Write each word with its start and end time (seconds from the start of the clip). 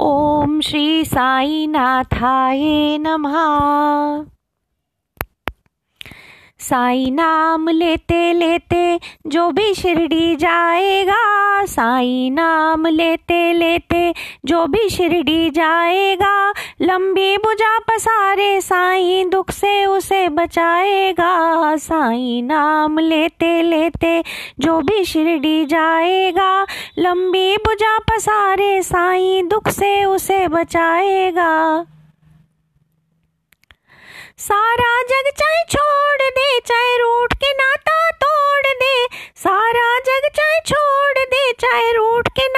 ओम 0.00 0.60
श्री 0.60 1.04
साई 1.04 1.66
नाथाय 1.66 2.98
नमः। 2.98 3.34
साई 6.58 7.10
नाम 7.10 7.68
लेते 7.68 8.32
लेते 8.32 9.00
जो 9.26 9.50
भी 9.50 9.74
शिरडी 9.74 10.36
जाएगा 10.36 11.64
साई 11.66 12.30
नाम 12.30 12.86
लेते 12.86 13.52
लेते 13.52 14.14
जो 14.44 14.66
भी 14.66 14.88
शिरडी 14.88 15.50
जाएगा, 15.50 16.50
लंबी 16.82 17.36
बुझा 17.36 17.78
पसारे, 17.78 18.60
साई 18.60 19.24
दुख 19.24 19.50
से 19.50 19.86
उसे 19.86 20.28
बचाएगा। 20.28 21.76
साई 21.76 22.42
नाम 22.42 22.98
लेते 22.98 23.62
लेते 23.62 24.22
जो 24.60 24.80
भी 24.80 25.04
शिरडी 25.04 25.64
जाएगा, 25.64 26.66
लंबी 26.98 27.56
बुझा 27.56 27.98
पसारे, 27.98 28.82
साई 28.82 29.42
दुख 29.42 29.68
से 29.68 30.04
उसे 30.04 30.48
बचाएगा। 30.48 31.84
सारा 34.38 35.02
जग 35.02 35.30
चाहे 35.38 35.64
छोड़ 35.70 36.30
दे, 36.30 36.60
चाहे 36.60 36.96
रूठ 36.96 37.34
के 37.34 37.52
नाता 37.52 38.10
तोड़ 38.10 38.66
दे। 38.66 39.06
सारा 39.36 39.98
जग 39.98 40.28
चाहे 40.36 40.60
छोड़ 40.66 41.18
दे, 41.18 41.52
चाहे 41.52 41.92
रूठ 41.92 42.28
के 42.28 42.48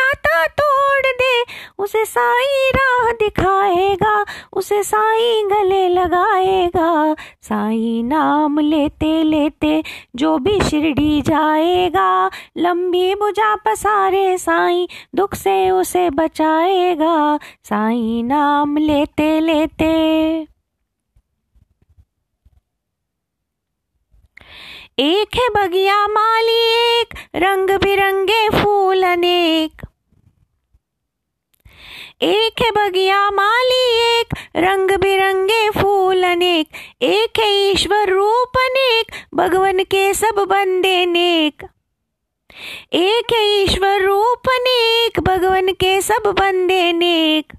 उसे 1.87 2.05
साई 2.05 2.71
राह 2.71 3.13
दिखाएगा, 3.13 4.25
उसे 4.53 4.83
साई 4.83 5.43
गले 5.43 5.89
लगाएगा। 5.89 7.15
साई 7.43 8.03
नाम 8.03 8.59
लेते 8.59 9.23
लेते 9.23 9.83
जो 10.17 10.39
भी 10.39 10.61
शिरडी 10.61 11.23
जाएगा, 11.23 12.31
लंबी 12.57 13.15
बुझा 13.15 13.55
पसारे 13.57 14.39
साई, 14.39 14.89
दुख 15.15 15.35
से 15.35 15.71
उसे 15.71 16.11
बचाएगा। 16.11 17.39
साई 17.65 18.23
नाम 18.23 18.77
लेते 18.77 19.41
लेते। 19.41 19.95
एक 24.99 25.37
है 25.37 25.49
बगिया 25.49 26.07
माली, 26.07 26.65
एक 27.01 27.15
रंग 27.35 27.71
बिरंगे 27.71 28.49
फूल 28.49 29.03
अनेक। 29.03 29.87
एक 32.23 32.63
है 32.63 32.71
बगिया 32.71 33.31
माली, 33.31 34.19
एक 34.21 34.27
रंग 34.57 34.91
बिरंगे 34.91 35.71
फूल 35.71 36.23
अनेक, 36.23 36.69
एक 37.03 37.39
है 37.39 37.51
ईश्वर 37.51 38.09
रूप 38.09 38.57
अनेक, 38.57 39.13
भगवन 39.35 39.83
के 39.83 40.15
सब 40.15 40.47
बंदे 40.49 41.07
नेक। 41.07 41.67
एक 42.93 43.33
है 43.33 43.47
ईश्वर 43.47 44.03
रूप 44.03 44.49
अनेक, 44.49 45.21
भगवन 45.21 45.73
के 45.73 46.01
सब 46.01 46.23
बंदे 46.27 46.93
नेक। 46.93 47.56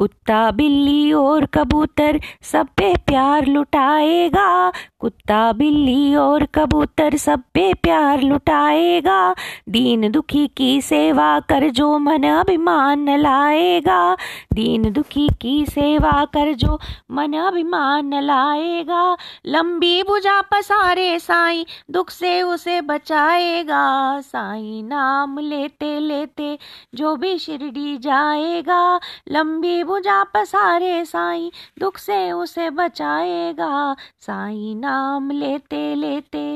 कुत्ता 0.00 0.50
बिल्ली 0.50 1.12
और 1.12 1.46
कबूतर 1.46 2.20
सब 2.42 2.66
पे 2.66 2.94
प्यार 2.96 3.46
लुटाएगा। 3.46 4.72
कुत्ता 4.98 5.52
बिल्ली 5.52 6.14
और 6.14 6.44
कबूतर 6.44 7.16
सब 7.16 7.42
पे 7.54 7.74
प्यार 7.74 8.22
लुटाएगा। 8.22 9.34
दीन 9.68 10.10
दुखी 10.10 10.46
की 10.56 10.80
सेवा 10.80 11.40
कर 11.40 11.68
जो 11.70 11.98
मन 11.98 12.22
अभिमान 12.22 13.18
लाएगा। 13.18 14.16
दीन 14.52 14.92
दुखी 14.92 15.28
की 15.40 15.66
सेवा 15.66 16.24
कर 16.24 16.54
जो 16.54 16.80
मन 17.10 17.32
अभिमान 17.32 18.14
लाएगा। 18.14 19.16
लंबी 19.46 20.02
बुझा 20.02 20.40
पसारे 20.40 21.18
साई, 21.18 21.66
दुख 21.90 22.10
से 22.10 22.42
उसे 22.42 22.80
बचाएगा। 22.80 24.20
साई 24.20 24.82
नाम 24.82 25.38
लेते 25.38 26.00
लेते 26.00 26.58
जो 26.94 27.16
भी 27.16 27.38
शिरडी 27.38 27.96
जाएगा। 27.96 29.00
लंबी 29.28 29.89
बुझा 29.90 30.24
पसारे 30.24 31.04
साई, 31.04 31.52
दुख 31.78 31.98
से 31.98 32.32
उसे 32.32 32.70
बचाएगा। 32.70 33.96
साई 34.20 34.74
नाम 34.74 35.30
लेते 35.30 35.94
लेते। 35.94 36.46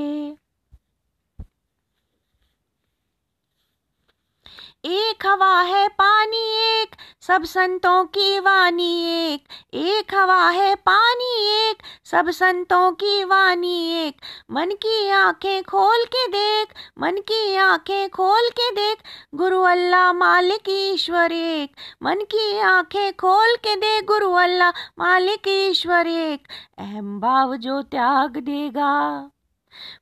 एक 4.85 5.27
हवा 5.27 5.61
है 5.61 5.89
पानी 5.89 6.43
एक, 6.83 6.97
सब 7.21 7.45
संतों 7.45 8.05
की 8.05 8.39
वाणी 8.39 9.05
एक। 9.05 9.45
एक 9.75 10.15
हवा 10.15 10.49
है 10.51 10.75
पानी 10.75 11.47
एक 11.71 11.83
सब 12.15 12.31
संतों 12.31 12.93
की 12.93 13.25
वाणी 13.25 14.07
एक। 14.07 14.17
मन 14.51 14.71
की 14.71 15.11
आँखें 15.11 15.63
खोल 15.63 16.05
के 16.05 16.27
देख, 16.29 16.69
मन 16.99 17.17
की 17.17 17.57
आँखें 17.57 18.11
खोल 18.11 18.49
के 18.51 18.71
देख, 18.71 18.99
गुरु 19.35 19.63
अल्लाह 19.63 20.13
मालिक 20.13 20.69
ईश्वर 20.69 21.33
एक। 21.33 21.71
मन 22.03 22.15
की 22.15 22.59
आँखें 22.59 23.13
खोल 23.13 23.57
के 23.57 23.77
देख 23.77 24.05
गुरु 24.05 24.33
अल्लाह 24.33 24.71
मालिक 24.99 25.49
ईश्वर 25.49 26.07
एक। 26.07 26.49
अहम 26.79 27.21
भाव 27.21 27.57
जो 27.57 27.83
त्याग 27.83 28.37
देगा। 28.37 29.31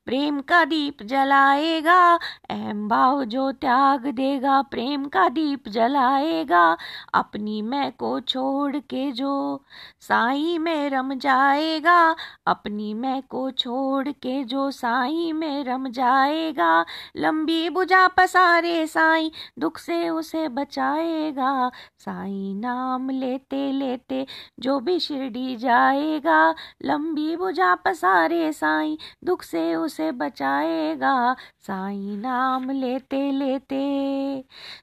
प्रेम 0.04 0.40
का 0.40 0.64
दीप 0.64 1.02
जलाएगा 1.02 2.18
अहम 2.50 2.88
भाव 2.88 3.24
जो 3.24 3.50
त्याग 3.52 4.06
देगा, 4.06 4.62
प्रेम 4.62 5.04
का 5.04 5.28
दीप 5.28 5.68
जलाएगा, 5.68 6.76
अपनी 7.14 7.62
मैं 7.62 7.92
को 7.92 8.20
छोड़ 8.20 8.76
के 8.76 9.10
जो 9.12 9.62
साई 10.00 10.58
में 10.58 10.90
रम 10.90 11.14
जाएगा, 11.14 12.16
अपनी 12.46 12.94
मैं 12.94 13.22
को 13.22 13.50
छोड़ 13.50 14.08
के 14.08 14.44
जो 14.44 14.70
साई 14.70 15.32
में 15.32 15.64
रम 15.64 15.88
जाएगा, 15.88 16.84
लंबी 17.16 17.68
बुझा 17.70 18.08
पसारे 18.08 18.86
साई, 18.86 19.30
दुख 19.58 19.78
से 19.78 20.08
उसे 20.08 20.48
बचाएगा, 20.48 21.70
साई 21.98 22.54
नाम 22.54 23.10
लेते 23.10 23.72
लेते 23.72 24.26
जो 24.60 24.80
भी 24.80 24.98
शिरडी 25.00 25.56
जाएगा, 25.56 26.54
लंबी 26.84 27.36
बुझा 27.36 27.74
पसारे 27.74 28.52
साई, 28.52 28.98
दुख 29.24 29.42
से 29.62 29.74
उसे 29.74 30.10
बचाएगा। 30.12 31.34
साई 31.60 32.16
नाम 32.16 32.70
लेते 32.70 33.20
लेते, 33.32 33.82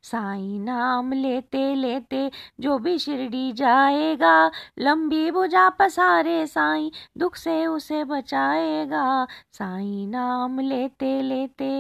साई 0.03 0.59
नाम 0.59 1.13
लेते 1.13 1.75
लेते 1.75 2.31
जो 2.59 2.78
भी 2.79 2.97
शिरडी 3.00 3.51
जाएगा, 3.51 4.51
लंबी 4.79 5.31
बुझा 5.31 5.69
पसारे 5.69 6.47
साई, 6.47 6.91
दुख 7.17 7.35
से 7.35 7.66
उसे 7.66 8.03
बचाएगा। 8.03 9.28
साई 9.53 10.06
नाम 10.06 10.59
लेते 10.59 11.22
लेते, 11.22 11.72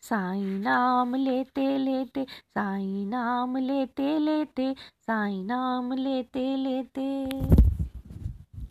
साई 0.00 0.44
नाम 0.60 1.14
लेते 1.14 1.78
लेते, 1.78 2.26
साई 2.48 3.04
नाम 3.04 3.56
लेते 3.56 4.18
लेते, 4.18 4.74
साई 5.00 5.42
नाम 5.42 5.92
लेते 5.92 6.56
लेते। 6.56 7.75